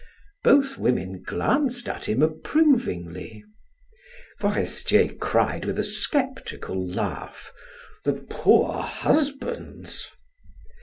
[0.43, 3.43] Both women glanced at him approvingly.
[4.39, 7.53] Forestier cried with a sceptical laugh:
[8.03, 10.09] "The poor husbands!"